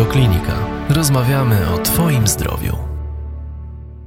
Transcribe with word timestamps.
Radioklinika. 0.00 0.52
Rozmawiamy 0.88 1.56
o 1.74 1.78
Twoim 1.78 2.26
zdrowiu. 2.26 2.72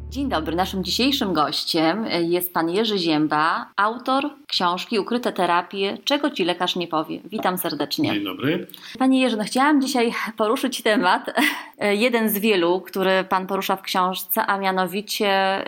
Dzień 0.10 0.30
dobry. 0.30 0.56
Naszym 0.56 0.84
dzisiejszym 0.84 1.34
gościem 1.34 2.06
jest 2.22 2.54
pan 2.54 2.70
Jerzy 2.70 2.98
Zięba, 2.98 3.70
autor 3.76 4.30
książki 4.48 5.00
Ukryte 5.00 5.34
terapie 5.34 5.98
Czego 6.04 6.30
ci 6.32 6.44
lekarz 6.44 6.76
nie 6.76 6.88
powie. 6.88 7.20
Witam 7.26 7.58
serdecznie. 7.58 8.14
Dzień 8.14 8.24
dobry. 8.24 8.68
Panie 9.00 9.22
Jerzy, 9.22 9.38
no 9.38 9.44
chciałam 9.44 9.82
dzisiaj 9.82 10.12
poruszyć 10.38 10.82
temat, 10.82 11.36
jeden 11.80 12.30
z 12.30 12.38
wielu, 12.38 12.82
który 12.82 13.24
pan 13.30 13.48
porusza 13.48 13.76
w 13.76 13.82
książce, 13.82 14.46
a 14.46 14.58
mianowicie 14.58 15.64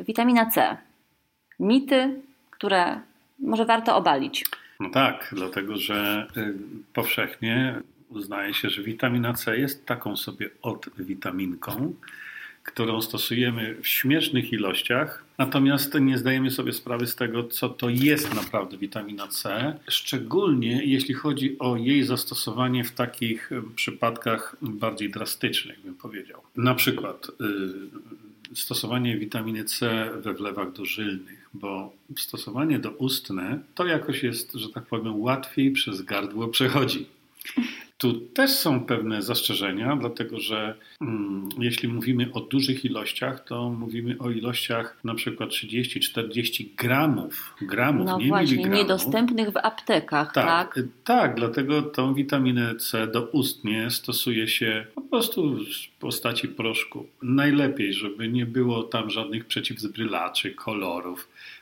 y, 0.00 0.04
witamina 0.04 0.50
C. 0.50 0.76
Mity, 1.60 2.20
które 2.50 3.00
może 3.38 3.64
warto 3.64 3.96
obalić. 3.96 4.44
No 4.80 4.90
tak, 4.90 5.30
dlatego 5.32 5.76
że 5.76 6.26
powszechnie 6.92 7.82
uznaje 8.14 8.54
się, 8.54 8.70
że 8.70 8.82
witamina 8.82 9.32
C 9.34 9.58
jest 9.58 9.86
taką 9.86 10.16
sobie 10.16 10.50
odwitaminką, 10.62 11.94
którą 12.64 13.02
stosujemy 13.02 13.76
w 13.82 13.88
śmiesznych 13.88 14.52
ilościach, 14.52 15.24
natomiast 15.38 15.94
nie 16.00 16.18
zdajemy 16.18 16.50
sobie 16.50 16.72
sprawy 16.72 17.06
z 17.06 17.16
tego, 17.16 17.44
co 17.44 17.68
to 17.68 17.88
jest 17.88 18.34
naprawdę 18.34 18.78
witamina 18.78 19.28
C, 19.28 19.74
szczególnie 19.88 20.84
jeśli 20.84 21.14
chodzi 21.14 21.58
o 21.58 21.76
jej 21.76 22.02
zastosowanie 22.02 22.84
w 22.84 22.92
takich 22.92 23.50
przypadkach 23.76 24.56
bardziej 24.62 25.10
drastycznych, 25.10 25.80
bym 25.80 25.94
powiedział. 25.94 26.40
Na 26.56 26.74
przykład 26.74 27.28
y, 27.28 28.54
stosowanie 28.54 29.18
witaminy 29.18 29.64
C 29.64 30.10
we 30.16 30.34
wlewach 30.34 30.72
dożylnych, 30.72 31.48
bo 31.54 31.92
stosowanie 32.16 32.78
doustne 32.78 33.58
to 33.74 33.86
jakoś 33.86 34.22
jest, 34.22 34.52
że 34.52 34.68
tak 34.68 34.86
powiem, 34.86 35.20
łatwiej 35.20 35.70
przez 35.70 36.02
gardło 36.02 36.48
przechodzi. 36.48 37.06
Tu 38.02 38.12
też 38.12 38.50
są 38.50 38.84
pewne 38.84 39.22
zastrzeżenia, 39.22 39.96
dlatego 39.96 40.40
że 40.40 40.74
mm, 41.00 41.48
jeśli 41.58 41.88
mówimy 41.88 42.32
o 42.32 42.40
dużych 42.40 42.84
ilościach, 42.84 43.44
to 43.44 43.70
mówimy 43.70 44.16
o 44.18 44.30
ilościach 44.30 44.98
na 45.04 45.14
przykład 45.14 45.50
30-40 45.50 46.66
gramów, 46.76 47.54
gramów, 47.60 48.06
no 48.06 48.18
nie 48.18 48.28
właśnie, 48.28 48.56
miligramów. 48.56 48.82
niedostępnych 48.82 49.50
w 49.50 49.56
aptekach, 49.56 50.32
tak? 50.32 50.44
Tak, 50.74 50.84
tak, 51.04 51.34
dlatego 51.34 51.82
tą 51.82 52.14
witaminę 52.14 52.76
C 52.76 53.06
doustnie 53.06 53.90
stosuje 53.90 54.48
się 54.48 54.86
po 54.94 55.00
prostu 55.00 55.56
w 55.56 55.98
postaci 55.98 56.48
proszku. 56.48 57.06
Najlepiej, 57.22 57.94
żeby 57.94 58.28
nie 58.28 58.46
było 58.46 58.82
tam 58.82 59.10
żadnych 59.10 59.44
przeciwzbrylaczy, 59.46 60.50
kolorów, 60.50 61.28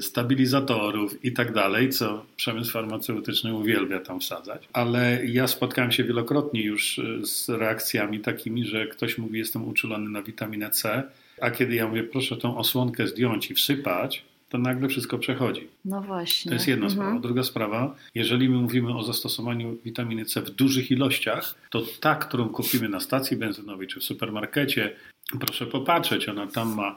stabilizatorów 0.00 1.24
i 1.24 1.32
tak 1.32 1.52
dalej, 1.52 1.90
co 1.90 2.26
przemysł 2.36 2.72
farmaceutyczny 2.72 3.54
uwielbia 3.54 4.00
tam 4.00 4.20
wsadzać. 4.20 4.68
Ale 4.72 5.26
ja 5.26 5.46
spotkałem 5.46 5.92
się 5.92 6.04
wielokrotnie 6.04 6.62
już 6.62 6.98
y, 6.98 7.26
z 7.26 7.48
reakcjami 7.48 8.20
takimi, 8.20 8.64
że 8.64 8.86
ktoś 8.86 9.18
mówi, 9.18 9.38
jestem 9.38 9.68
uczulony 9.68 10.10
na 10.10 10.22
witaminę 10.22 10.70
C, 10.70 11.02
a 11.40 11.50
kiedy 11.50 11.74
ja 11.74 11.88
mówię, 11.88 12.02
proszę 12.02 12.36
tą 12.36 12.58
osłonkę 12.58 13.06
zdjąć 13.06 13.50
i 13.50 13.54
wsypać, 13.54 14.24
to 14.48 14.58
nagle 14.58 14.88
wszystko 14.88 15.18
przechodzi. 15.18 15.68
No 15.84 16.00
właśnie. 16.00 16.48
To 16.48 16.54
jest 16.54 16.68
jedna 16.68 16.86
mhm. 16.86 17.02
sprawa. 17.02 17.20
Druga 17.20 17.42
sprawa, 17.42 17.94
jeżeli 18.14 18.48
my 18.48 18.56
mówimy 18.56 18.96
o 18.96 19.02
zastosowaniu 19.02 19.78
witaminy 19.84 20.24
C 20.24 20.42
w 20.42 20.50
dużych 20.50 20.90
ilościach, 20.90 21.54
to 21.70 21.82
ta, 22.00 22.14
którą 22.14 22.48
kupimy 22.48 22.88
na 22.88 23.00
stacji 23.00 23.36
benzynowej 23.36 23.86
czy 23.86 24.00
w 24.00 24.04
supermarkecie, 24.04 24.96
proszę 25.40 25.66
popatrzeć, 25.66 26.28
ona 26.28 26.46
tam 26.46 26.74
ma 26.74 26.96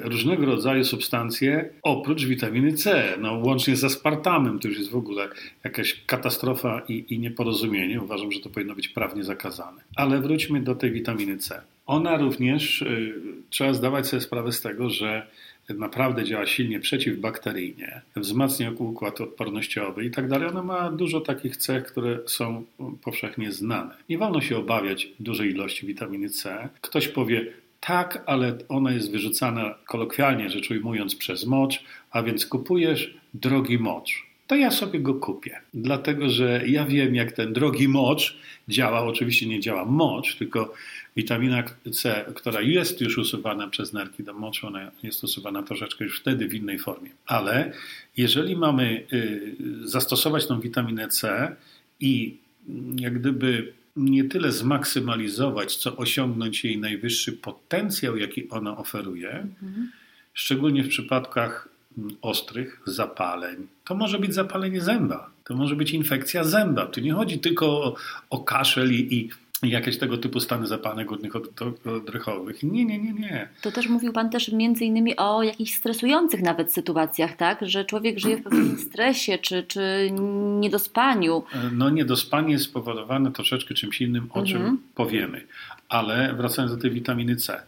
różnego 0.00 0.46
rodzaju 0.46 0.84
substancje 0.84 1.70
oprócz 1.82 2.24
witaminy 2.24 2.72
C, 2.72 3.14
no, 3.20 3.32
łącznie 3.32 3.76
ze 3.76 3.86
aspartamem, 3.86 4.58
to 4.58 4.68
już 4.68 4.78
jest 4.78 4.90
w 4.90 4.96
ogóle 4.96 5.28
jakaś 5.64 6.04
katastrofa 6.06 6.82
i, 6.88 7.04
i 7.14 7.18
nieporozumienie. 7.18 8.00
Uważam, 8.00 8.32
że 8.32 8.40
to 8.40 8.48
powinno 8.50 8.74
być 8.74 8.88
prawnie 8.88 9.24
zakazane. 9.24 9.82
Ale 9.96 10.20
wróćmy 10.20 10.60
do 10.60 10.74
tej 10.74 10.92
witaminy 10.92 11.36
C. 11.36 11.60
Ona 11.86 12.16
również, 12.16 12.82
y, 12.82 13.14
trzeba 13.50 13.74
zdawać 13.74 14.06
sobie 14.06 14.20
sprawę 14.20 14.52
z 14.52 14.60
tego, 14.60 14.90
że 14.90 15.26
naprawdę 15.68 16.24
działa 16.24 16.46
silnie 16.46 16.80
przeciwbakteryjnie, 16.80 18.00
wzmacnia 18.16 18.70
układ 18.70 19.20
odpornościowy 19.20 20.04
i 20.04 20.10
tak 20.10 20.28
dalej. 20.28 20.48
Ona 20.48 20.62
ma 20.62 20.90
dużo 20.90 21.20
takich 21.20 21.56
cech, 21.56 21.84
które 21.84 22.18
są 22.26 22.64
powszechnie 23.02 23.52
znane. 23.52 23.94
Nie 24.08 24.18
wolno 24.18 24.40
się 24.40 24.56
obawiać 24.56 25.08
dużej 25.20 25.50
ilości 25.50 25.86
witaminy 25.86 26.28
C. 26.28 26.68
Ktoś 26.80 27.08
powie, 27.08 27.46
tak, 27.86 28.22
ale 28.26 28.58
ona 28.68 28.92
jest 28.92 29.10
wyrzucana 29.10 29.74
kolokwialnie 29.86 30.50
rzecz 30.50 30.70
ujmując 30.70 31.14
przez 31.14 31.46
mocz, 31.46 31.84
a 32.10 32.22
więc 32.22 32.46
kupujesz 32.46 33.14
drogi 33.34 33.78
mocz. 33.78 34.26
To 34.46 34.54
ja 34.54 34.70
sobie 34.70 35.00
go 35.00 35.14
kupię, 35.14 35.60
dlatego 35.74 36.28
że 36.28 36.62
ja 36.66 36.84
wiem, 36.86 37.14
jak 37.14 37.32
ten 37.32 37.52
drogi 37.52 37.88
mocz 37.88 38.38
działa. 38.68 39.04
Oczywiście 39.04 39.46
nie 39.46 39.60
działa 39.60 39.84
mocz, 39.84 40.36
tylko 40.36 40.74
witamina 41.16 41.62
C, 41.92 42.24
która 42.34 42.60
jest 42.60 43.00
już 43.00 43.18
usuwana 43.18 43.68
przez 43.68 43.92
nerki 43.92 44.24
do 44.24 44.34
moczu, 44.34 44.66
ona 44.66 44.90
jest 45.02 45.24
usuwana 45.24 45.62
troszeczkę 45.62 46.04
już 46.04 46.20
wtedy 46.20 46.48
w 46.48 46.54
innej 46.54 46.78
formie. 46.78 47.10
Ale 47.26 47.72
jeżeli 48.16 48.56
mamy 48.56 49.06
y, 49.12 49.54
zastosować 49.82 50.46
tą 50.46 50.60
witaminę 50.60 51.08
C 51.08 51.56
i 52.00 52.36
jak 52.96 53.18
gdyby 53.18 53.72
nie 53.96 54.24
tyle 54.24 54.52
zmaksymalizować, 54.52 55.76
co 55.76 55.96
osiągnąć 55.96 56.64
jej 56.64 56.78
najwyższy 56.78 57.32
potencjał, 57.32 58.16
jaki 58.16 58.48
ona 58.48 58.76
oferuje, 58.76 59.30
mhm. 59.30 59.90
szczególnie 60.34 60.84
w 60.84 60.88
przypadkach 60.88 61.68
mm, 61.98 62.16
ostrych 62.22 62.82
zapaleń. 62.86 63.66
To 63.84 63.94
może 63.94 64.18
być 64.18 64.34
zapalenie 64.34 64.80
zęba, 64.80 65.30
to 65.44 65.54
może 65.54 65.76
być 65.76 65.92
infekcja 65.92 66.44
zęba. 66.44 66.86
Tu 66.86 67.00
nie 67.00 67.12
chodzi 67.12 67.38
tylko 67.38 67.66
o, 67.66 67.94
o 68.30 68.38
kaszel 68.38 68.92
i, 68.92 69.14
i 69.14 69.30
jakieś 69.70 69.98
tego 69.98 70.18
typu 70.18 70.40
stany 70.40 70.66
zapalne 70.66 71.04
górnych 71.04 71.32
oddechowych. 71.86 72.62
Nie, 72.62 72.84
nie, 72.84 72.98
nie, 72.98 73.12
nie. 73.12 73.48
To 73.62 73.72
też 73.72 73.88
mówił 73.88 74.12
Pan 74.12 74.30
też 74.30 74.52
między 74.52 74.84
innymi 74.84 75.16
o 75.16 75.42
jakichś 75.42 75.72
stresujących 75.72 76.42
nawet 76.42 76.72
sytuacjach, 76.72 77.36
tak? 77.36 77.58
Że 77.62 77.84
człowiek 77.84 78.18
żyje 78.18 78.36
w 78.36 78.42
pewnym 78.42 78.78
stresie 78.88 79.38
czy, 79.38 79.62
czy 79.62 80.10
niedospaniu. 80.60 81.42
No 81.72 81.90
niedospanie 81.90 82.52
jest 82.52 82.64
spowodowane 82.64 83.32
troszeczkę 83.32 83.74
czymś 83.74 84.00
innym, 84.00 84.28
o 84.30 84.42
czym 84.42 84.56
mhm. 84.56 84.78
powiemy. 84.94 85.40
Ale 85.88 86.34
wracając 86.36 86.74
do 86.74 86.82
tej 86.82 86.90
witaminy 86.90 87.36
C. 87.36 87.62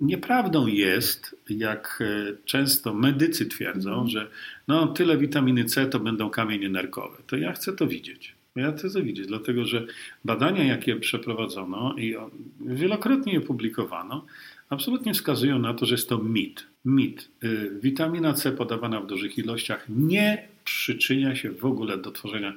Nieprawdą 0.00 0.66
jest, 0.66 1.36
jak 1.50 1.98
e, 2.00 2.32
często 2.44 2.94
medycy 2.94 3.46
twierdzą, 3.46 3.90
mhm. 3.90 4.08
że 4.08 4.28
no 4.68 4.86
tyle 4.86 5.16
witaminy 5.16 5.64
C 5.64 5.86
to 5.86 6.00
będą 6.00 6.30
kamienie 6.30 6.68
nerkowe. 6.68 7.16
To 7.26 7.36
ja 7.36 7.52
chcę 7.52 7.72
to 7.72 7.86
widzieć. 7.86 8.34
Ja 8.56 8.72
chcę 8.72 8.90
to 8.90 9.02
widzieć, 9.02 9.26
dlatego 9.26 9.64
że 9.64 9.86
badania, 10.24 10.64
jakie 10.64 10.96
przeprowadzono 10.96 11.94
i 11.98 12.16
wielokrotnie 12.60 13.32
je 13.32 13.40
publikowano, 13.40 14.26
absolutnie 14.68 15.14
wskazują 15.14 15.58
na 15.58 15.74
to, 15.74 15.86
że 15.86 15.94
jest 15.94 16.08
to 16.08 16.18
mit. 16.18 16.66
Mit. 16.84 17.28
Y, 17.44 17.70
witamina 17.82 18.32
C 18.32 18.52
podawana 18.52 19.00
w 19.00 19.06
dużych 19.06 19.38
ilościach 19.38 19.86
nie 19.88 20.48
przyczynia 20.64 21.36
się 21.36 21.50
w 21.50 21.64
ogóle 21.64 21.98
do 21.98 22.10
tworzenia 22.10 22.54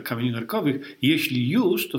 kamieni 0.00 0.32
nerkowych. 0.32 0.96
Jeśli 1.02 1.50
już, 1.50 1.88
to 1.88 1.98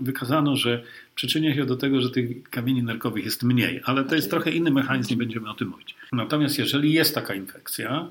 wykazano, 0.00 0.56
że 0.56 0.82
przyczynia 1.14 1.54
się 1.54 1.64
do 1.64 1.76
tego, 1.76 2.00
że 2.00 2.10
tych 2.10 2.42
kamieni 2.42 2.82
nerkowych 2.82 3.24
jest 3.24 3.42
mniej, 3.42 3.80
ale 3.84 4.04
to 4.04 4.14
jest 4.14 4.30
trochę 4.30 4.50
inny 4.50 4.70
mechanizm, 4.70 5.10
nie 5.10 5.16
będziemy 5.16 5.50
o 5.50 5.54
tym 5.54 5.68
mówić. 5.68 5.94
Natomiast 6.12 6.58
jeżeli 6.58 6.92
jest 6.92 7.14
taka 7.14 7.34
infekcja 7.34 8.08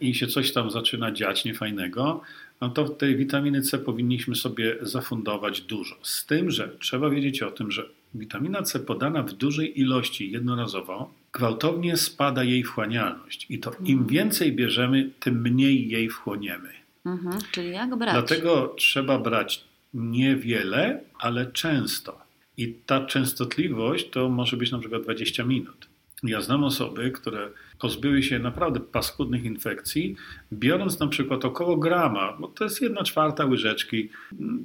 i 0.00 0.14
się 0.14 0.26
coś 0.26 0.52
tam 0.52 0.70
zaczyna 0.70 1.12
dziać 1.12 1.44
niefajnego, 1.44 2.20
no 2.60 2.68
to 2.68 2.88
tej 2.88 3.16
witaminy 3.16 3.62
C 3.62 3.78
powinniśmy 3.78 4.34
sobie 4.34 4.76
zafundować 4.82 5.60
dużo. 5.60 5.96
Z 6.02 6.26
tym, 6.26 6.50
że 6.50 6.68
trzeba 6.78 7.10
wiedzieć 7.10 7.42
o 7.42 7.50
tym, 7.50 7.70
że 7.70 7.82
witamina 8.14 8.62
C 8.62 8.80
podana 8.80 9.22
w 9.22 9.32
dużej 9.32 9.80
ilości 9.80 10.30
jednorazowo 10.30 11.14
gwałtownie 11.32 11.96
spada 11.96 12.44
jej 12.44 12.64
wchłanialność. 12.64 13.46
I 13.50 13.58
to 13.58 13.70
im 13.70 13.98
mhm. 13.98 14.06
więcej 14.06 14.52
bierzemy, 14.52 15.10
tym 15.20 15.40
mniej 15.40 15.88
jej 15.88 16.08
wchłoniemy. 16.08 16.68
Mhm, 17.06 17.38
czyli 17.52 17.70
jak 17.70 17.96
brać? 17.96 18.12
Dlatego 18.12 18.74
trzeba 18.76 19.18
brać 19.18 19.64
niewiele, 19.94 21.00
ale 21.18 21.46
często. 21.46 22.24
I 22.56 22.74
ta 22.86 23.06
częstotliwość 23.06 24.10
to 24.10 24.28
może 24.28 24.56
być 24.56 24.72
na 24.72 24.78
przykład 24.78 25.02
20 25.02 25.44
minut. 25.44 25.88
Ja 26.24 26.42
znam 26.42 26.64
osoby, 26.64 27.10
które 27.10 27.50
pozbyły 27.78 28.22
się 28.22 28.38
naprawdę 28.38 28.80
paskudnych 28.80 29.44
infekcji, 29.44 30.16
biorąc 30.52 30.98
na 30.98 31.06
przykład 31.06 31.44
około 31.44 31.76
grama, 31.76 32.36
bo 32.40 32.48
to 32.48 32.64
jest 32.64 32.82
jedna 32.82 33.02
czwarta 33.02 33.44
łyżeczki, 33.44 34.08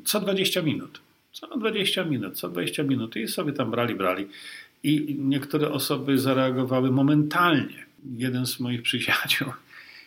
co 0.06 0.19
20 0.19 0.61
minut. 0.61 1.01
Co 1.31 1.57
20 1.57 2.03
minut, 2.03 2.38
co 2.38 2.50
20 2.50 2.83
minut 2.83 3.15
i 3.15 3.27
sobie 3.27 3.53
tam 3.53 3.71
brali, 3.71 3.95
brali. 3.95 4.27
I 4.83 5.15
niektóre 5.19 5.71
osoby 5.71 6.19
zareagowały 6.19 6.91
momentalnie. 6.91 7.85
Jeden 8.17 8.45
z 8.45 8.59
moich 8.59 8.81
przyjaciół 8.81 9.47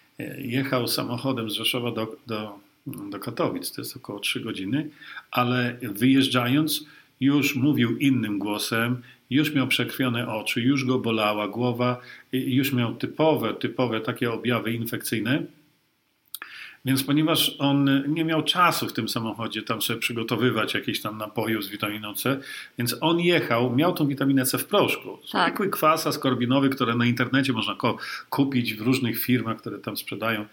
jechał 0.56 0.88
samochodem 0.88 1.50
z 1.50 1.54
Rzeszowa 1.54 1.90
do, 1.90 2.16
do, 2.26 2.58
do 2.86 3.18
Katowic, 3.18 3.72
to 3.72 3.80
jest 3.80 3.96
około 3.96 4.20
3 4.20 4.40
godziny, 4.40 4.90
ale 5.30 5.76
wyjeżdżając 5.82 6.86
już 7.20 7.56
mówił 7.56 7.96
innym 7.96 8.38
głosem, 8.38 9.02
już 9.32 9.54
miał 9.54 9.66
przekrwione 9.66 10.28
oczy, 10.28 10.60
już 10.60 10.84
go 10.84 10.98
bolała 10.98 11.48
głowa, 11.48 12.00
już 12.32 12.72
miał 12.72 12.94
typowe, 12.94 13.54
typowe 13.54 14.00
takie 14.00 14.32
objawy 14.32 14.72
infekcyjne. 14.72 15.42
Więc 16.84 17.04
ponieważ 17.04 17.56
on 17.58 18.04
nie 18.08 18.24
miał 18.24 18.42
czasu 18.42 18.88
w 18.88 18.92
tym 18.92 19.08
samochodzie 19.08 19.62
tam 19.62 19.82
sobie 19.82 20.00
przygotowywać 20.00 20.74
jakieś 20.74 21.00
tam 21.00 21.18
napoju 21.18 21.62
z 21.62 21.68
witaminą 21.68 22.14
C, 22.14 22.40
więc 22.78 22.96
on 23.00 23.20
jechał, 23.20 23.76
miał 23.76 23.92
tą 23.92 24.06
witaminę 24.06 24.44
C 24.44 24.58
w 24.58 24.66
proszku. 24.66 25.18
Tak. 25.32 25.48
Zwykły 25.48 25.70
kwas 25.70 26.06
askorbinowy, 26.06 26.68
które 26.68 26.94
na 26.94 27.06
internecie 27.06 27.52
można 27.52 27.76
kupić 28.30 28.74
w 28.74 28.80
różnych 28.80 29.18
firmach, 29.18 29.56
które 29.56 29.78
tam 29.78 29.96
sprzedają 29.96 30.46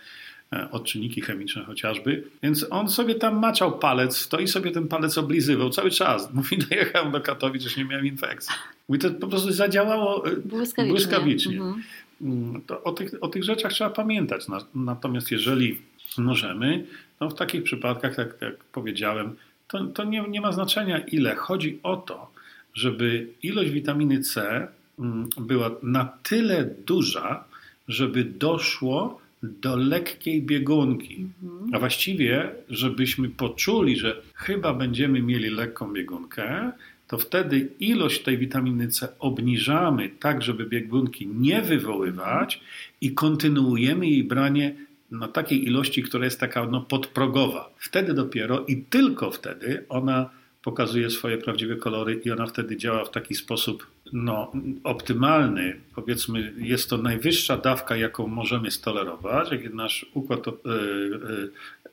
odczynniki 0.71 1.21
chemiczne 1.21 1.63
chociażby. 1.63 2.23
Więc 2.43 2.65
on 2.69 2.89
sobie 2.89 3.15
tam 3.15 3.39
maczał 3.39 3.79
palec 3.79 4.27
to 4.27 4.39
i 4.39 4.47
sobie 4.47 4.71
ten 4.71 4.87
palec 4.87 5.17
oblizywał 5.17 5.69
cały 5.69 5.91
czas. 5.91 6.29
Mówi, 6.33 6.57
dojechałem 6.57 7.11
do 7.11 7.21
Katowic, 7.21 7.63
już 7.63 7.77
nie 7.77 7.85
miałem 7.85 8.05
infekcji. 8.05 8.55
Mówi, 8.89 8.99
to 9.01 9.11
po 9.11 9.27
prostu 9.27 9.51
zadziałało 9.51 10.27
e, 10.27 10.35
Błyskawicznie. 10.35 10.85
błyskawicznie. 10.93 11.57
Mhm. 11.57 11.83
Mm, 12.21 12.61
To 12.61 12.83
o, 12.83 12.91
tych, 12.91 13.11
o 13.21 13.27
tych 13.27 13.43
rzeczach 13.43 13.71
trzeba 13.73 13.89
pamiętać. 13.89 14.47
Na- 14.47 14.65
Natomiast 14.75 15.31
jeżeli 15.31 15.81
możemy, 16.17 16.85
no 17.21 17.29
w 17.29 17.35
takich 17.35 17.63
przypadkach, 17.63 18.15
tak 18.15 18.37
jak 18.41 18.63
powiedziałem, 18.63 19.35
to, 19.67 19.85
to 19.85 20.03
nie, 20.03 20.21
nie 20.29 20.41
ma 20.41 20.51
znaczenia 20.51 20.99
ile. 20.99 21.35
Chodzi 21.35 21.79
o 21.83 21.97
to, 21.97 22.31
żeby 22.73 23.27
ilość 23.43 23.69
witaminy 23.71 24.19
C 24.21 24.67
mm, 24.99 25.29
była 25.37 25.71
na 25.83 26.05
tyle 26.23 26.65
duża, 26.85 27.43
żeby 27.87 28.23
doszło 28.23 29.21
do 29.43 29.75
lekkiej 29.75 30.41
biegunki. 30.41 31.27
A 31.73 31.79
właściwie, 31.79 32.51
żebyśmy 32.69 33.29
poczuli, 33.29 33.95
że 33.95 34.21
chyba 34.33 34.73
będziemy 34.73 35.21
mieli 35.21 35.49
lekką 35.49 35.93
biegunkę, 35.93 36.71
to 37.07 37.17
wtedy 37.17 37.69
ilość 37.79 38.23
tej 38.23 38.37
witaminy 38.37 38.87
C 38.87 39.07
obniżamy 39.19 40.09
tak, 40.19 40.41
żeby 40.41 40.65
biegunki 40.65 41.27
nie 41.27 41.61
wywoływać 41.61 42.61
i 43.01 43.13
kontynuujemy 43.13 44.07
jej 44.07 44.23
branie 44.23 44.75
na 45.11 45.27
takiej 45.27 45.67
ilości, 45.67 46.03
która 46.03 46.25
jest 46.25 46.39
taka 46.39 46.65
no, 46.65 46.81
podprogowa. 46.81 47.73
Wtedy 47.77 48.13
dopiero 48.13 48.65
i 48.65 48.77
tylko 48.77 49.31
wtedy 49.31 49.85
ona 49.89 50.29
pokazuje 50.63 51.09
swoje 51.09 51.37
prawdziwe 51.37 51.75
kolory 51.75 52.21
i 52.25 52.31
ona 52.31 52.45
wtedy 52.45 52.77
działa 52.77 53.05
w 53.05 53.11
taki 53.11 53.35
sposób 53.35 53.87
no, 54.13 54.51
optymalny. 54.83 55.79
Powiedzmy, 55.95 56.53
jest 56.57 56.89
to 56.89 56.97
najwyższa 56.97 57.57
dawka, 57.57 57.95
jaką 57.95 58.27
możemy 58.27 58.71
stolerować, 58.71 59.51
jak 59.51 59.73
nasz 59.73 60.05
układ, 60.13 60.47
e, 60.47 60.51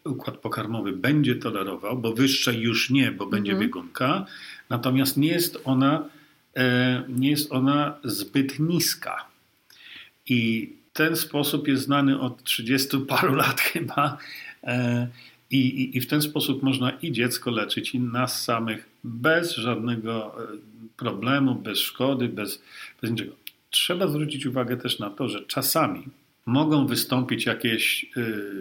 układ 0.04 0.36
pokarmowy 0.36 0.92
będzie 0.92 1.34
tolerował, 1.34 1.98
bo 1.98 2.12
wyższe 2.12 2.54
już 2.54 2.90
nie, 2.90 3.12
bo 3.12 3.26
będzie 3.26 3.52
Mhm. 3.52 3.68
biegunka. 3.68 4.26
Natomiast 4.70 5.16
nie 5.16 5.28
jest 5.28 5.58
ona, 5.64 6.08
e, 6.56 7.02
nie 7.08 7.30
jest 7.30 7.52
ona 7.52 7.98
zbyt 8.04 8.58
niska. 8.58 9.26
I 10.28 10.72
ten 10.92 11.16
sposób 11.16 11.68
jest 11.68 11.82
znany 11.82 12.20
od 12.20 12.42
30 12.42 13.00
paru 13.00 13.34
lat 13.34 13.60
chyba. 13.60 14.18
E, 15.56 15.58
I, 15.58 15.82
i, 15.82 15.96
I 15.96 16.00
w 16.00 16.06
ten 16.06 16.22
sposób 16.22 16.62
można 16.62 16.90
i 16.90 17.12
dziecko 17.12 17.50
leczyć, 17.50 17.94
i 17.94 18.00
nas 18.00 18.44
samych 18.44 18.88
bez 19.04 19.56
żadnego 19.56 20.42
e, 20.42 20.46
problemu, 20.96 21.54
bez 21.54 21.78
szkody, 21.78 22.28
bez, 22.28 22.62
bez 23.02 23.10
niczego. 23.10 23.32
Trzeba 23.70 24.08
zwrócić 24.08 24.46
uwagę 24.46 24.76
też 24.76 24.98
na 24.98 25.10
to, 25.10 25.28
że 25.28 25.44
czasami 25.44 26.04
mogą 26.46 26.86
wystąpić 26.86 27.46
jakieś, 27.46 28.06
y, 28.16 28.52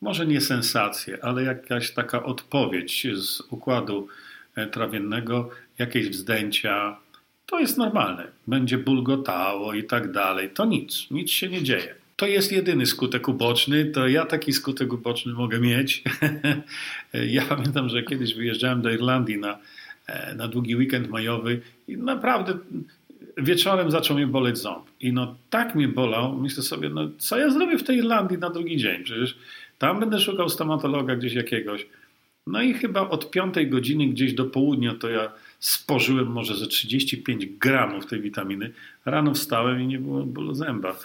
może 0.00 0.26
nie 0.26 0.40
sensacje, 0.40 1.24
ale 1.24 1.42
jakaś 1.42 1.90
taka 1.90 2.22
odpowiedź 2.22 3.06
z 3.14 3.40
układu 3.50 4.08
e, 4.56 4.66
trawiennego, 4.66 5.50
jakieś 5.78 6.08
wzdęcia. 6.08 6.96
To 7.46 7.58
jest 7.58 7.78
normalne. 7.78 8.26
Będzie 8.46 8.78
bulgotało 8.78 9.74
i 9.74 9.84
tak 9.84 10.12
dalej. 10.12 10.50
To 10.50 10.64
nic, 10.64 11.10
nic 11.10 11.30
się 11.30 11.48
nie 11.48 11.62
dzieje. 11.62 11.94
To 12.20 12.26
jest 12.26 12.52
jedyny 12.52 12.86
skutek 12.86 13.28
uboczny, 13.28 13.84
to 13.84 14.08
ja 14.08 14.26
taki 14.26 14.52
skutek 14.52 14.92
uboczny 14.92 15.32
mogę 15.32 15.60
mieć. 15.60 16.02
ja 17.36 17.42
pamiętam, 17.44 17.88
że 17.88 18.02
kiedyś 18.02 18.34
wyjeżdżałem 18.34 18.82
do 18.82 18.90
Irlandii 18.90 19.38
na, 19.38 19.58
e, 20.06 20.34
na 20.34 20.48
długi 20.48 20.76
weekend 20.76 21.08
majowy 21.08 21.60
i 21.88 21.96
naprawdę 21.96 22.58
wieczorem 23.36 23.90
zaczął 23.90 24.16
mnie 24.16 24.26
boleć 24.26 24.58
ząb. 24.58 24.84
I 25.00 25.12
no 25.12 25.36
tak 25.50 25.74
mnie 25.74 25.88
bolał, 25.88 26.36
myślę 26.36 26.62
sobie, 26.62 26.88
no 26.88 27.08
co 27.18 27.38
ja 27.38 27.50
zrobię 27.50 27.78
w 27.78 27.82
tej 27.82 27.98
Irlandii 27.98 28.38
na 28.38 28.50
drugi 28.50 28.76
dzień? 28.76 29.04
Przecież 29.04 29.38
tam 29.78 30.00
będę 30.00 30.20
szukał 30.20 30.48
stomatologa 30.48 31.16
gdzieś 31.16 31.32
jakiegoś. 31.34 31.86
No 32.46 32.62
i 32.62 32.74
chyba 32.74 33.08
od 33.08 33.30
piątej 33.30 33.68
godziny 33.68 34.06
gdzieś 34.06 34.34
do 34.34 34.44
południa 34.44 34.94
to 34.94 35.08
ja 35.08 35.32
spożyłem 35.60 36.26
może 36.26 36.56
ze 36.56 36.66
35 36.66 37.46
gramów 37.46 38.06
tej 38.06 38.20
witaminy. 38.20 38.70
Rano 39.04 39.34
wstałem 39.34 39.82
i 39.82 39.86
nie 39.86 39.98
było 39.98 40.24
bólu 40.24 40.54
zęba. 40.54 40.96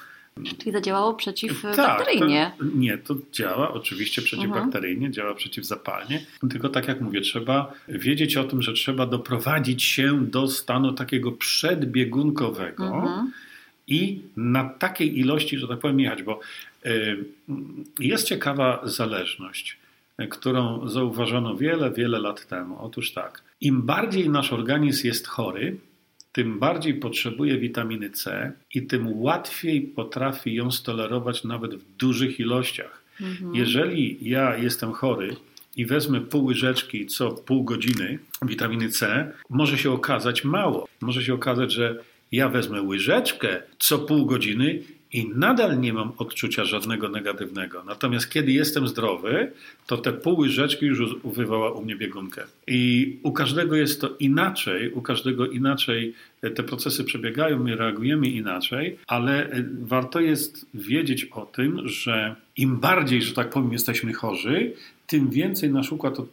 Czyli 0.43 0.71
zadziałało 0.71 1.11
Tak, 1.11 1.17
przeciwbakteryjnie. 1.17 2.51
to, 2.59 2.65
nie, 2.75 2.97
to 2.97 3.15
działa 3.31 3.73
oczywiście 3.73 4.21
przeciwbakteryjnie, 4.21 5.11
działa 5.11 5.33
przeciwzapalnie. 5.35 6.25
Tylko 6.49 6.69
tak 6.69 6.87
jak 6.87 7.01
mówię, 7.01 7.21
trzeba 7.21 7.73
wiedzieć 7.87 8.37
o 8.37 8.43
tym, 8.43 8.61
że 8.61 8.73
trzeba 8.73 9.05
doprowadzić 9.05 9.83
się 9.83 10.25
do 10.25 10.47
stanu 10.47 10.93
takiego 10.93 11.31
przedbiegunkowego 11.31 12.85
Mhm. 12.85 13.31
i 13.87 14.21
na 14.37 14.69
takiej 14.69 15.19
ilości, 15.19 15.57
że 15.57 15.67
tak 15.67 15.79
powiem, 15.79 15.99
jechać, 15.99 16.23
bo 16.23 16.39
y, 16.85 17.17
jest 17.99 18.27
ciekawa 18.27 18.81
zależność, 18.83 19.77
y, 20.21 20.27
którą 20.27 20.89
zauważono 20.89 21.55
wiele, 21.55 21.91
wiele 21.91 22.19
lat 22.19 22.47
temu. 22.47 22.77
Otóż 22.81 23.13
tak, 23.13 23.43
im 23.61 23.81
bardziej 23.81 24.29
nasz 24.29 24.53
organizm 24.53 25.07
jest 25.07 25.27
chory, 25.27 25.77
tym 26.35 26.59
bardziej 26.59 26.93
potrzebuje 26.93 27.57
witaminy 27.57 28.09
C 28.09 28.51
i 28.73 28.81
tym 28.81 29.21
łatwiej 29.21 29.81
potrafi 29.81 30.53
ją 30.53 30.71
stolerować 30.71 31.43
nawet 31.43 31.75
w 31.75 31.95
dużych 31.97 32.39
ilościach. 32.39 33.03
Mhm. 33.21 33.55
Jeżeli 33.55 34.17
ja 34.29 34.57
jestem 34.57 34.91
chory 34.91 35.35
i 35.75 35.85
wezmę 35.85 36.21
pół 36.21 36.45
łyżeczki 36.45 37.05
co 37.05 37.31
pół 37.31 37.63
godziny 37.63 38.19
witaminy 38.41 38.89
C, 38.89 39.31
może 39.49 39.77
się 39.77 39.91
okazać 39.91 40.43
mało. 40.43 40.87
Może 41.01 41.23
się 41.23 41.33
okazać, 41.33 41.73
że 41.73 41.99
ja 42.31 42.49
wezmę 42.49 42.81
łyżeczkę 42.81 43.61
co 43.79 43.99
pół 43.99 44.25
godziny 44.25 44.83
i 45.15 45.31
nadal 45.35 45.79
nie 45.79 45.93
mam 45.93 46.11
odczucia 46.17 46.65
żadnego 46.65 47.09
negatywnego. 47.09 47.83
Natomiast 47.83 48.29
kiedy 48.29 48.51
jestem 48.51 48.87
zdrowy, 48.87 49.51
to 49.87 49.97
te 49.97 50.13
pół 50.13 50.39
łyżeczki 50.39 50.85
już 50.85 51.15
wywoła 51.23 51.71
u 51.71 51.85
mnie 51.85 51.95
biegunkę. 51.95 52.43
I 52.67 53.15
u 53.23 53.31
każdego 53.31 53.75
jest 53.75 54.01
to 54.01 54.15
inaczej, 54.19 54.91
u 54.91 55.01
każdego 55.01 55.47
inaczej 55.47 56.13
te 56.41 56.63
procesy 56.63 57.03
przebiegają, 57.03 57.59
my 57.59 57.75
reagujemy 57.75 58.27
inaczej, 58.27 58.97
ale 59.07 59.49
e, 59.49 59.63
warto 59.81 60.19
jest 60.19 60.65
wiedzieć 60.73 61.25
o 61.25 61.45
tym, 61.45 61.87
że 61.87 62.35
im 62.57 62.77
bardziej, 62.77 63.21
że 63.21 63.33
tak 63.33 63.49
powiem, 63.49 63.73
jesteśmy 63.73 64.13
chorzy, 64.13 64.73
tym 65.07 65.29
więcej 65.29 65.69
nasz 65.69 65.91
układ, 65.91 66.19
e, 66.19 66.23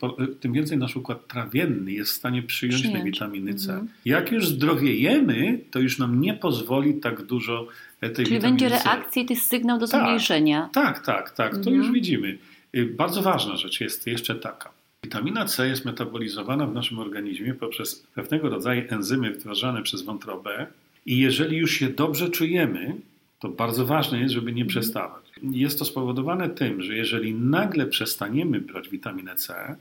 tym 0.40 0.52
więcej 0.52 0.78
nasz 0.78 0.96
układ 0.96 1.28
trawienny 1.28 1.92
jest 1.92 2.12
w 2.12 2.14
stanie 2.16 2.42
przyjąć 2.42 2.82
tej 2.82 2.90
Przyjąć. 2.90 3.10
witaminy 3.14 3.54
C. 3.54 3.72
Mhm. 3.72 3.88
Jak 4.04 4.32
już 4.32 4.46
zdrowiejemy, 4.48 5.58
to 5.70 5.78
już 5.78 5.98
nam 5.98 6.20
nie 6.20 6.34
pozwoli 6.34 6.94
tak 6.94 7.22
dużo 7.22 7.66
e, 8.00 8.10
tej 8.10 8.24
Czyli 8.24 8.36
witaminy 8.36 8.60
będzie 8.60 8.68
reakcja 8.84 9.22
i 9.22 9.26
to 9.26 9.34
jest 9.34 9.46
sygnał 9.46 9.78
do 9.78 9.88
Tak. 9.88 10.00
zmniejszenia. 10.02 10.68
Tak, 10.72 11.06
tak, 11.06 11.30
tak. 11.30 11.52
To 11.52 11.58
Mhm. 11.58 11.76
już 11.76 11.90
widzimy. 11.90 12.38
Y, 12.76 12.86
Bardzo 12.86 13.22
ważna 13.22 13.56
rzecz 13.56 13.80
jest 13.80 14.06
jeszcze 14.06 14.34
taka. 14.34 14.70
Witamina 15.04 15.44
C 15.44 15.68
jest 15.68 15.84
metabolizowana 15.84 16.66
w 16.66 16.74
naszym 16.74 16.98
organizmie 16.98 17.54
poprzez 17.54 18.06
pewnego 18.14 18.48
rodzaju 18.48 18.82
enzymy 18.88 19.30
wytwarzane 19.30 19.82
przez 19.82 20.02
wątrobę 20.02 20.66
i 21.06 21.18
jeżeli 21.18 21.56
już 21.56 21.72
się 21.72 21.88
dobrze 21.88 22.28
czujemy, 22.30 22.94
to 23.42 23.48
bardzo 23.48 23.86
ważne 23.86 24.20
jest, 24.20 24.34
żeby 24.34 24.52
nie 24.52 24.64
przestawać. 24.64 25.24
Jest 25.42 25.78
to 25.78 25.84
spowodowane 25.84 26.48
tym, 26.48 26.82
że 26.82 26.96
jeżeli 26.96 27.34
nagle 27.34 27.86
przestaniemy 27.86 28.60
brać 28.60 28.88
witaminę 28.88 29.36
C, 29.36 29.76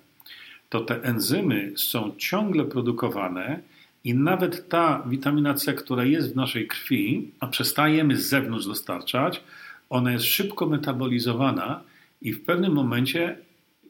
to 0.69 0.79
te 0.79 1.03
enzymy 1.03 1.71
są 1.75 2.11
ciągle 2.17 2.65
produkowane 2.65 3.59
i 4.03 4.13
nawet 4.13 4.69
ta 4.69 5.03
witamina 5.05 5.53
C, 5.53 5.73
która 5.73 6.03
jest 6.03 6.33
w 6.33 6.35
naszej 6.35 6.67
krwi, 6.67 7.31
a 7.39 7.47
przestajemy 7.47 8.17
z 8.17 8.29
zewnątrz 8.29 8.65
dostarczać, 8.65 9.43
ona 9.89 10.11
jest 10.11 10.25
szybko 10.25 10.65
metabolizowana 10.65 11.83
i 12.21 12.33
w 12.33 12.43
pewnym 12.43 12.73
momencie 12.73 13.37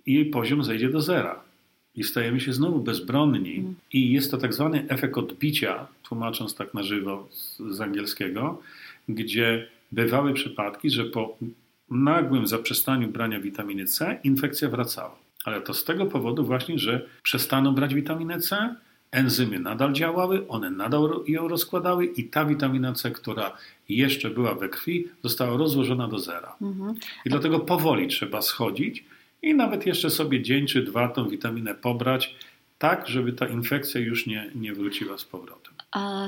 jej 0.06 0.26
poziom 0.26 0.64
zejdzie 0.64 0.90
do 0.90 1.02
zera. 1.02 1.40
I 1.96 2.04
stajemy 2.04 2.40
się 2.40 2.54
znowu 2.54 2.80
bezbronni. 2.80 3.64
I 3.94 4.12
jest 4.12 4.32
to 4.32 4.38
tak 4.38 4.54
zwany 4.54 4.86
efekt 4.88 5.18
odbicia, 5.18 5.88
tłumacząc 6.04 6.56
tak 6.56 6.74
na 6.74 6.84
żywo 6.84 7.28
z, 7.32 7.58
z 7.58 7.82
angielskiego, 7.82 8.62
gdzie 9.10 9.68
bywały 9.92 10.34
przypadki, 10.34 10.90
że 10.90 11.06
po 11.06 11.38
nagłym 11.90 12.48
zaprzestaniu 12.48 13.08
brania 13.08 13.40
witaminy 13.40 13.86
C 13.86 14.20
infekcja 14.24 14.70
wracała. 14.70 15.16
Ale 15.46 15.62
to 15.62 15.74
z 15.74 15.84
tego 15.84 16.06
powodu 16.06 16.46
właśnie, 16.46 16.80
że 16.80 17.08
przestano 17.24 17.72
brać 17.72 17.94
witaminę 17.94 18.40
C, 18.40 18.76
enzymy 19.12 19.60
nadal 19.60 19.94
działały, 19.94 20.48
one 20.48 20.70
nadal 20.70 21.24
ją 21.28 21.48
rozkładały 21.48 22.06
i 22.06 22.24
ta 22.24 22.46
witamina 22.46 22.94
C, 22.94 23.12
która 23.12 23.58
jeszcze 23.90 24.30
była 24.30 24.56
we 24.56 24.70
krwi, 24.70 25.08
została 25.24 25.58
rozłożona 25.58 26.08
do 26.08 26.20
zera. 26.20 26.56
Mhm. 26.62 26.96
I 27.26 27.30
dlatego 27.30 27.60
powoli 27.60 28.08
trzeba 28.08 28.42
schodzić 28.42 29.06
i 29.42 29.54
nawet 29.54 29.86
jeszcze 29.86 30.10
sobie 30.10 30.42
dzień 30.42 30.68
czy 30.68 30.84
dwa 30.84 31.08
tą 31.08 31.30
witaminę 31.30 31.76
pobrać, 31.76 32.36
tak 32.78 33.08
żeby 33.08 33.34
ta 33.34 33.48
infekcja 33.48 34.02
już 34.02 34.28
nie, 34.28 34.52
nie 34.56 34.74
wróciła 34.74 35.18
z 35.18 35.26
powrotem. 35.26 35.71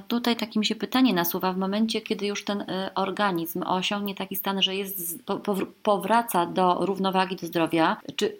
Tutaj 0.07 0.35
takie 0.35 0.59
mi 0.59 0.65
się 0.65 0.75
pytanie 0.75 1.13
nasuwa 1.13 1.53
w 1.53 1.57
momencie, 1.57 2.01
kiedy 2.01 2.25
już 2.25 2.45
ten 2.45 2.61
y, 2.61 2.65
organizm 2.95 3.63
osiągnie 3.63 4.15
taki 4.15 4.35
stan, 4.35 4.61
że 4.61 4.75
jest, 4.75 5.23
powraca 5.83 6.45
do 6.45 6.85
równowagi, 6.85 7.35
do 7.35 7.47
zdrowia, 7.47 7.97
czy 8.15 8.37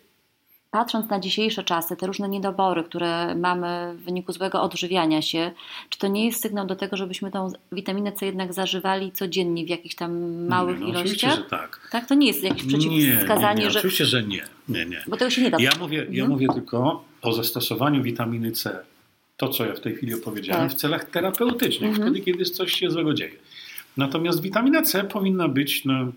patrząc 0.72 1.10
na 1.10 1.20
dzisiejsze 1.20 1.64
czasy, 1.64 1.96
te 1.96 2.08
różne 2.08 2.30
niedobory, 2.30 2.84
które 2.84 3.36
mamy 3.36 3.94
w 3.96 4.04
wyniku 4.04 4.32
złego 4.34 4.62
odżywiania 4.62 5.22
się, 5.22 5.52
czy 5.90 6.00
to 6.00 6.08
nie 6.08 6.26
jest 6.26 6.42
sygnał 6.42 6.68
do 6.68 6.76
tego, 6.76 6.98
żebyśmy 6.98 7.32
tą 7.32 7.52
witaminę 7.72 8.12
C 8.12 8.26
jednak 8.26 8.54
zażywali 8.54 9.12
codziennie 9.12 9.66
w 9.66 9.70
jakichś 9.70 9.96
tam 9.96 10.46
małych 10.48 10.80
nie, 10.80 10.86
no, 10.86 10.90
ilościach? 10.90 11.34
Oczywiście, 11.34 11.44
że 11.44 11.50
tak. 11.50 11.90
Tak, 11.92 12.08
to 12.08 12.16
nie 12.16 12.28
jest 12.28 12.44
jakieś 12.44 12.66
przeciwwskazanie, 12.66 13.60
nie, 13.60 13.66
nie, 13.66 13.72
że... 13.72 13.80
Oczywiście, 13.80 14.06
że 14.06 14.24
nie. 14.24 14.44
nie, 14.70 14.86
nie. 14.86 15.04
Bo 15.08 15.18
tego 15.18 15.32
się 15.32 15.42
nie 15.42 15.52
da. 15.52 15.58
Ja 15.60 15.72
mówię, 15.80 15.98
ja 15.98 16.24
mhm. 16.24 16.30
mówię 16.30 16.48
tylko 16.54 17.04
o 17.22 17.34
zastosowaniu 17.34 18.04
witaminy 18.04 18.52
C. 18.52 18.84
To, 19.44 19.50
co 19.50 19.66
ja 19.66 19.74
w 19.74 19.80
tej 19.80 19.96
chwili 19.96 20.14
opowiedziałem, 20.14 20.70
Tak. 20.70 20.78
w 20.78 20.82
celach 20.82 21.10
terapeutycznych, 21.10 21.90
Mhm. 21.90 22.08
wtedy, 22.14 22.26
kiedy 22.26 22.46
coś 22.46 22.74
się 22.74 22.90
złego 22.92 23.14
dzieje. 23.14 23.32
Natomiast 23.98 24.42
witamina 24.42 24.82
C 24.82 25.04
powinna 25.04 25.48
być 25.48 25.86
no, 25.86 26.12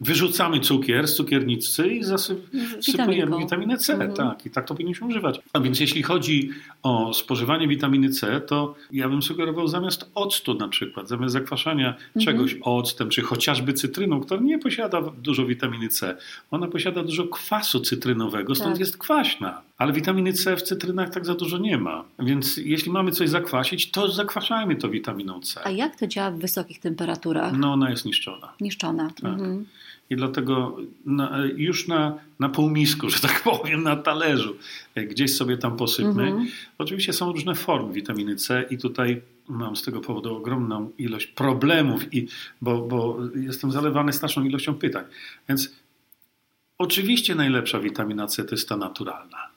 wyrzucamy 0.00 0.60
cukier 0.60 1.08
z 1.08 1.14
cukiernicy 1.14 1.88
i 1.88 2.02
zasypujemy 2.04 3.38
witaminę 3.38 3.76
C. 3.76 3.92
Mhm. 3.92 4.12
Tak, 4.14 4.46
i 4.46 4.50
tak 4.50 4.66
to 4.68 4.74
powinniśmy 4.74 5.06
używać. 5.06 5.40
A 5.52 5.60
więc 5.60 5.80
jeśli 5.80 6.02
chodzi 6.02 6.50
o 6.82 7.14
spożywanie 7.14 7.68
witaminy 7.68 8.10
C, 8.10 8.40
to 8.40 8.74
ja 8.92 9.08
bym 9.08 9.22
sugerował 9.22 9.68
zamiast 9.68 10.10
octu 10.14 10.54
na 10.54 10.68
przykład, 10.68 11.08
zamiast 11.08 11.32
zakwaszania 11.32 11.94
Mhm. 12.16 12.24
czegoś 12.26 12.56
octem, 12.62 13.08
czy 13.08 13.22
chociażby 13.22 13.72
cytryną, 13.72 14.20
która 14.20 14.40
nie 14.40 14.58
posiada 14.58 15.02
dużo 15.22 15.46
witaminy 15.46 15.88
C. 15.88 16.16
Ona 16.50 16.66
posiada 16.66 17.02
dużo 17.02 17.24
kwasu 17.26 17.80
cytrynowego, 17.80 18.54
stąd 18.54 18.70
Tak. 18.72 18.80
jest 18.80 18.98
kwaśna. 18.98 19.62
Ale 19.78 19.92
witaminy 19.92 20.32
C 20.32 20.56
w 20.56 20.62
cytrynach 20.62 21.10
tak 21.10 21.26
za 21.26 21.34
dużo 21.34 21.58
nie 21.58 21.78
ma. 21.78 22.04
Więc 22.18 22.56
jeśli 22.56 22.92
mamy 22.92 23.10
coś 23.12 23.28
zakwasić, 23.28 23.90
to 23.90 24.08
zakwaszajmy 24.08 24.76
to 24.76 24.88
witaminą 24.88 25.40
C. 25.40 25.60
A 25.64 25.70
jak 25.70 25.96
to 25.96 26.06
działa 26.06 26.30
w 26.30 26.38
wysokich 26.38 26.80
temperaturach? 26.80 27.52
No 27.58 27.72
ona 27.72 27.90
jest 27.90 28.04
niszczona. 28.04 28.52
Niszczona. 28.60 29.10
Tak. 29.10 29.24
Mhm. 29.24 29.41
I 30.10 30.16
dlatego 30.16 30.76
na, 31.06 31.38
już 31.56 31.88
na, 31.88 32.18
na 32.38 32.48
półmisku, 32.48 33.10
że 33.10 33.20
tak 33.20 33.42
powiem, 33.50 33.82
na 33.82 33.96
talerzu, 33.96 34.56
gdzieś 34.96 35.36
sobie 35.36 35.56
tam 35.56 35.76
posypmy. 35.76 36.22
Mhm. 36.22 36.46
Oczywiście 36.78 37.12
są 37.12 37.32
różne 37.32 37.54
formy 37.54 37.92
witaminy 37.92 38.36
C 38.36 38.64
i 38.70 38.78
tutaj 38.78 39.22
mam 39.48 39.76
z 39.76 39.82
tego 39.82 40.00
powodu 40.00 40.36
ogromną 40.36 40.90
ilość 40.98 41.26
problemów, 41.26 42.14
i, 42.14 42.28
bo, 42.60 42.78
bo 42.82 43.18
jestem 43.34 43.72
zalewany 43.72 44.12
straszną 44.12 44.44
ilością 44.44 44.74
pytań. 44.74 45.04
Więc 45.48 45.76
oczywiście 46.78 47.34
najlepsza 47.34 47.80
witamina 47.80 48.26
C 48.26 48.44
to 48.44 48.54
jest 48.54 48.68
ta 48.68 48.76
naturalna. 48.76 49.50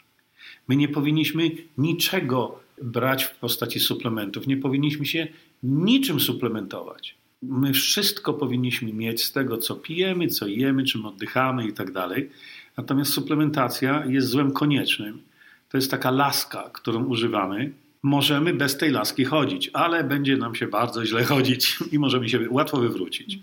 My 0.68 0.76
nie 0.76 0.88
powinniśmy 0.88 1.52
niczego 1.78 2.60
brać 2.82 3.24
w 3.24 3.36
postaci 3.36 3.80
suplementów, 3.80 4.48
nie 4.48 4.58
powinniśmy 4.58 5.06
się 5.06 5.28
niczym 5.64 6.20
suplementować. 6.20 7.16
My 7.50 7.74
wszystko 7.74 8.34
powinniśmy 8.34 8.94
mieć 8.94 9.24
z 9.24 9.32
tego, 9.32 9.58
co 9.58 9.76
pijemy, 9.76 10.28
co 10.28 10.48
jemy, 10.48 10.84
czym 10.84 11.06
oddychamy 11.06 11.68
i 11.68 11.74
tak 11.74 11.92
dalej. 11.92 12.30
Natomiast 12.78 13.14
suplementacja 13.14 14.06
jest 14.06 14.28
złem 14.28 14.52
koniecznym. 14.52 15.22
To 15.70 15.78
jest 15.78 15.92
taka 15.92 16.12
laska, 16.12 16.70
którą 16.74 17.04
używamy. 17.04 17.72
Możemy 18.04 18.54
bez 18.54 18.78
tej 18.78 18.92
laski 18.92 19.26
chodzić, 19.26 19.70
ale 19.74 20.04
będzie 20.04 20.38
nam 20.38 20.56
się 20.56 20.68
bardzo 20.68 21.06
źle 21.06 21.24
chodzić 21.24 21.78
i 21.94 22.00
możemy 22.00 22.30
się 22.30 22.50
łatwo 22.50 22.78
wywrócić. 22.78 23.40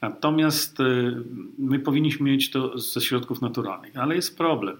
Natomiast 0.00 0.80
y, 0.80 1.14
my 1.58 1.78
powinniśmy 1.78 2.30
mieć 2.30 2.50
to 2.50 2.78
ze 2.78 3.00
środków 3.00 3.40
naturalnych, 3.40 3.96
ale 3.96 4.14
jest 4.14 4.38
problem. 4.38 4.76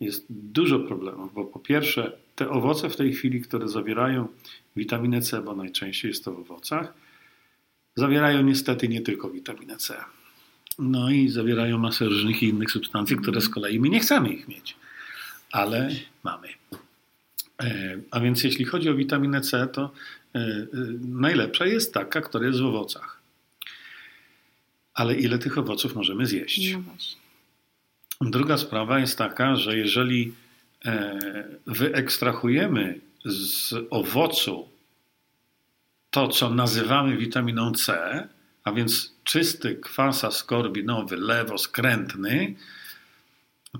Jest 0.00 0.26
dużo 0.30 0.78
problemów, 0.78 1.34
bo 1.34 1.44
po 1.44 1.58
pierwsze, 1.58 2.12
te 2.36 2.50
owoce 2.50 2.90
w 2.90 2.96
tej 2.96 3.12
chwili, 3.12 3.40
które 3.40 3.68
zawierają 3.68 4.28
witaminę 4.76 5.22
C, 5.22 5.42
bo 5.42 5.56
najczęściej 5.56 6.08
jest 6.08 6.24
to 6.24 6.32
w 6.32 6.38
owocach, 6.40 6.94
zawierają 7.96 8.42
niestety 8.42 8.88
nie 8.88 9.00
tylko 9.00 9.30
witaminę 9.30 9.76
C. 9.76 10.04
No 10.78 11.10
i 11.10 11.28
zawierają 11.28 11.78
masę 11.78 12.04
różnych 12.04 12.42
innych 12.42 12.70
substancji, 12.70 13.16
które 13.16 13.40
z 13.40 13.48
kolei 13.48 13.80
my 13.80 13.88
nie 13.88 14.00
chcemy 14.00 14.28
ich 14.28 14.48
mieć, 14.48 14.76
ale 15.52 15.90
mamy. 16.22 16.48
E, 17.62 17.98
A 18.10 18.20
więc 18.20 18.44
jeśli 18.44 18.64
chodzi 18.64 18.90
o 18.90 18.94
witaminę 18.94 19.40
C, 19.40 19.66
to 19.66 19.90
e, 20.34 20.38
e, 20.38 20.66
najlepsza 21.00 21.66
jest 21.66 21.94
taka, 21.94 22.20
która 22.20 22.46
jest 22.46 22.60
w 22.60 22.64
owocach. 22.64 23.20
Ale 24.94 25.14
ile 25.14 25.38
tych 25.38 25.58
owoców 25.58 25.94
możemy 25.94 26.26
zjeść? 26.26 26.72
No. 28.20 28.30
Druga 28.30 28.58
sprawa 28.58 28.98
jest 28.98 29.18
taka, 29.18 29.56
że 29.56 29.78
jeżeli 29.78 30.32
wyekstrahujemy 31.66 33.00
z 33.24 33.74
owocu 33.90 34.68
to, 36.16 36.28
co 36.28 36.50
nazywamy 36.50 37.16
witaminą 37.16 37.72
C, 37.72 38.28
a 38.64 38.72
więc 38.72 39.14
czysty 39.24 39.74
kwas 39.74 40.24
askorbinowy, 40.24 41.16
lewoskrętny, 41.16 42.54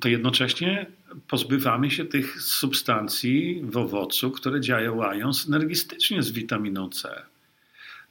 to 0.00 0.08
jednocześnie 0.08 0.86
pozbywamy 1.28 1.90
się 1.90 2.04
tych 2.04 2.42
substancji 2.42 3.60
w 3.64 3.76
owocu, 3.76 4.30
które 4.30 4.60
działają 4.60 5.32
synergistycznie 5.32 6.22
z 6.22 6.30
witaminą 6.30 6.90
C. 6.90 7.22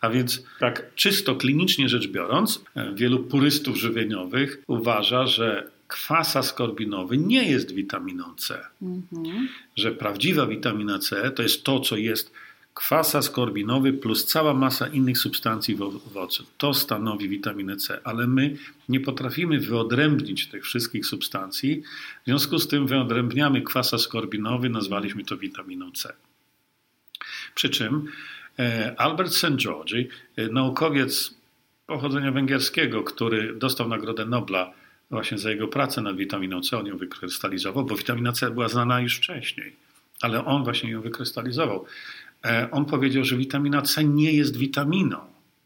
A 0.02 0.10
więc 0.10 0.44
tak 0.60 0.96
czysto 0.96 1.36
klinicznie 1.36 1.90
rzecz 1.90 2.08
biorąc, 2.08 2.64
wielu 2.96 3.24
purystów 3.24 3.78
żywieniowych 3.78 4.64
uważa, 4.68 5.28
że 5.28 5.70
kwas 5.88 6.36
askorbinowy 6.36 7.18
nie 7.18 7.52
jest 7.52 7.72
witaminą 7.72 8.36
C. 8.36 8.60
Mhm. 8.82 9.48
Że 9.76 9.92
prawdziwa 9.92 10.48
witamina 10.48 11.00
C 11.00 11.32
to 11.32 11.44
jest 11.44 11.64
to, 11.64 11.80
co 11.80 11.98
jest 11.98 12.32
kwas 12.76 13.16
askorbinowy 13.16 13.94
plus 13.94 14.26
cała 14.26 14.54
masa 14.54 14.88
innych 14.88 15.18
substancji 15.18 15.76
w 15.76 15.82
owocu. 15.82 16.46
To 16.58 16.74
stanowi 16.74 17.30
witaminę 17.30 17.78
C, 17.78 18.00
ale 18.04 18.28
my 18.28 18.58
nie 18.90 19.00
potrafimy 19.00 19.60
wyodrębnić 19.60 20.48
tych 20.48 20.64
wszystkich 20.64 21.06
substancji. 21.06 21.84
W 22.22 22.26
związku 22.26 22.60
z 22.60 22.68
tym 22.68 22.88
wyodrębniamy 22.88 23.62
kwas 23.62 23.94
askorbinowy, 23.94 24.70
nazwaliśmy 24.70 25.24
to 25.24 25.38
witaminą 25.38 25.92
C. 25.92 26.14
Przy 27.56 27.70
czym 27.70 28.08
e, 28.60 28.96
Albert 28.98 29.34
St. 29.34 29.56
George, 29.56 29.94
e, 29.94 30.48
naukowiec 30.48 31.34
pochodzenia 31.88 32.32
węgierskiego, 32.32 33.04
który 33.04 33.56
dostał 33.56 33.90
Nagrodę 33.90 34.26
Nobla 34.26 34.74
właśnie 35.10 35.38
za 35.38 35.50
jego 35.50 35.68
pracę 35.68 36.02
nad 36.02 36.16
witaminą 36.16 36.62
C, 36.62 36.78
on 36.78 36.86
ją 36.86 36.98
wykrystalizował, 36.98 37.86
bo 37.86 37.96
witamina 37.96 38.32
C 38.32 38.52
była 38.52 38.70
znana 38.70 39.02
już 39.02 39.18
wcześniej, 39.18 39.76
ale 40.22 40.46
on 40.46 40.64
właśnie 40.64 40.92
ją 40.92 41.02
wykrystalizował. 41.02 41.86
E, 42.46 42.72
On 42.72 42.86
powiedział, 42.86 43.24
że 43.24 43.38
witamina 43.38 43.82
C 43.82 44.04
nie 44.04 44.34
jest 44.34 44.58
witaminą, 44.58 45.18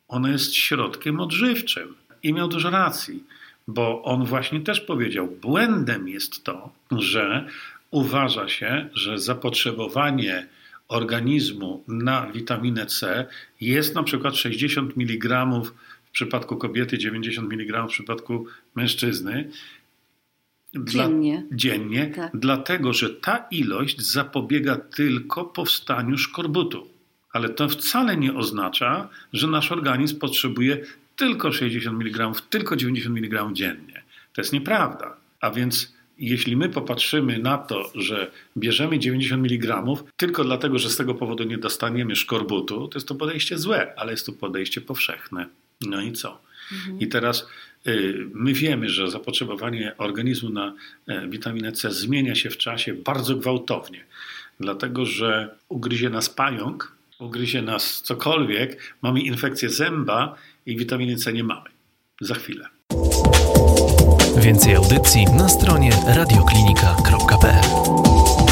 ona 0.07 0.29
jest 0.29 0.55
środkiem 0.55 1.19
odżywczym. 1.19 1.95
I 2.23 2.33
miał 2.33 2.47
dużo 2.47 2.69
racji, 2.69 3.23
bo 3.67 4.03
on 4.03 4.25
właśnie 4.25 4.61
też 4.61 4.81
powiedział, 4.81 5.27
błędem 5.41 6.07
jest 6.07 6.43
to, 6.43 6.71
że 6.91 7.47
uważa 7.91 8.47
się, 8.47 8.89
że 8.93 9.19
zapotrzebowanie 9.19 10.47
organizmu 10.87 11.83
na 11.87 12.31
witaminę 12.31 12.85
C 12.85 13.25
jest 13.61 13.95
na 13.95 14.03
przykład 14.03 14.35
60 14.35 14.97
mg 14.97 15.45
w 16.09 16.11
przypadku 16.11 16.57
kobiety, 16.57 16.97
90 16.97 17.53
mg 17.53 17.83
w 17.83 17.89
przypadku 17.89 18.45
mężczyzny. 18.75 19.49
Dla- 20.73 21.03
Dziennie. 21.07 21.43
dziennie, 21.51 22.07
Tak. 22.15 22.31
dlatego 22.33 22.93
że 22.93 23.09
ta 23.09 23.37
ilość 23.51 24.01
zapobiega 24.01 24.75
tylko 24.75 25.45
powstaniu 25.45 26.17
szkorbutu. 26.17 26.87
Ale 27.33 27.49
to 27.49 27.69
wcale 27.69 28.17
nie 28.17 28.33
oznacza, 28.33 29.09
że 29.33 29.47
nasz 29.47 29.71
organizm 29.71 30.19
potrzebuje 30.19 30.77
tylko 31.15 31.51
60 31.51 32.01
mg, 32.01 32.31
tylko 32.49 32.75
90 32.75 33.17
mg 33.17 33.49
dziennie. 33.53 34.03
To 34.33 34.41
jest 34.41 34.53
nieprawda. 34.53 35.15
A 35.41 35.51
więc 35.51 35.93
jeśli 36.17 36.57
my 36.57 36.69
popatrzymy 36.69 37.39
na 37.39 37.57
to, 37.57 37.91
że 37.95 38.31
bierzemy 38.57 38.99
90 38.99 39.45
mg 39.45 39.83
tylko 40.17 40.43
dlatego, 40.43 40.79
że 40.79 40.89
z 40.89 40.97
tego 40.97 41.13
powodu 41.15 41.43
nie 41.43 41.57
dostaniemy 41.57 42.15
szkorbutu, 42.15 42.87
to 42.87 42.97
jest 42.97 43.07
to 43.07 43.15
podejście 43.15 43.57
złe, 43.57 43.93
ale 43.97 44.11
jest 44.11 44.25
to 44.25 44.31
podejście 44.33 44.81
powszechne. 44.81 45.45
No 45.81 46.01
i 46.01 46.13
co? 46.13 46.41
I 46.99 47.07
teraz 47.07 47.47
y, 47.87 48.27
my 48.33 48.53
wiemy, 48.53 48.89
że 48.89 49.11
zapotrzebowanie 49.11 49.97
organizmu 49.97 50.49
na 50.49 50.73
e, 51.07 51.27
witaminę 51.27 51.71
C 51.71 51.91
zmienia 51.91 52.35
się 52.35 52.49
w 52.49 52.57
czasie 52.57 52.93
bardzo 52.93 53.35
gwałtownie, 53.35 54.05
dlatego 54.59 55.05
że 55.05 55.55
ugryzie 55.69 56.09
nas 56.09 56.29
pająk, 56.29 56.91
ugryzie 57.19 57.61
nas 57.61 58.01
cokolwiek, 58.01 58.95
mamy 59.01 59.21
infekcję 59.21 59.69
zęba 59.69 60.35
i 60.65 60.77
witaminy 60.77 61.15
C 61.15 61.33
nie 61.33 61.43
mamy. 61.43 61.69
Za 62.21 62.35
chwilę. 62.35 62.69
Więcej 64.37 64.75
audycji 64.75 65.25
na 65.25 65.49
stronie 65.49 65.91
radioklinika.pl 66.07 68.48